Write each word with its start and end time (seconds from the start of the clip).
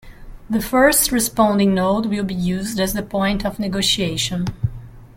The 0.49 0.63
first 0.63 1.11
responding 1.11 1.75
node 1.75 2.07
will 2.07 2.23
be 2.23 2.33
used 2.33 2.79
as 2.79 2.93
the 2.95 3.03
point 3.03 3.45
of 3.45 3.59
negotiation. 3.59 4.47